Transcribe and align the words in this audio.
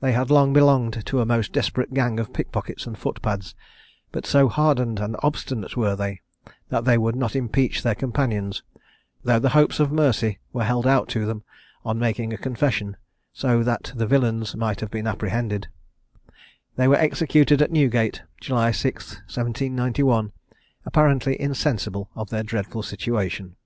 They 0.00 0.12
had 0.12 0.30
long 0.30 0.54
belonged 0.54 1.04
to 1.04 1.20
a 1.20 1.26
most 1.26 1.52
desperate 1.52 1.92
gang 1.92 2.18
of 2.18 2.32
pickpockets 2.32 2.86
and 2.86 2.96
footpads; 2.98 3.54
but 4.10 4.24
so 4.24 4.48
hardened 4.48 4.98
and 5.00 5.16
obstinate 5.22 5.76
were 5.76 5.94
they, 5.94 6.22
that 6.70 6.86
they 6.86 6.96
would 6.96 7.14
not 7.14 7.36
impeach 7.36 7.82
their 7.82 7.94
companions, 7.94 8.62
though 9.22 9.38
the 9.38 9.50
hopes 9.50 9.78
of 9.78 9.92
mercy 9.92 10.38
were 10.54 10.64
held 10.64 10.86
out 10.86 11.10
to 11.10 11.26
them, 11.26 11.44
on 11.84 11.98
making 11.98 12.32
a 12.32 12.38
confession, 12.38 12.96
so 13.34 13.62
that 13.62 13.92
the 13.94 14.06
villains 14.06 14.56
might 14.56 14.80
have 14.80 14.90
been 14.90 15.06
apprehended. 15.06 15.68
They 16.76 16.88
were 16.88 16.96
executed 16.96 17.60
at 17.60 17.70
Newgate, 17.70 18.22
July 18.40 18.70
6th, 18.70 19.16
1791, 19.28 20.32
apparently 20.86 21.38
insensible 21.38 22.08
of 22.16 22.30
their 22.30 22.42
dreadful 22.42 22.82
situation. 22.82 23.56